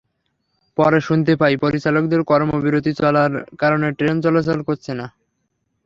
[0.77, 5.05] পরে শুনতে পাই, পরিচালকদের কর্মবিরতি চলার কারণে ট্রেন চলাচল করছে না।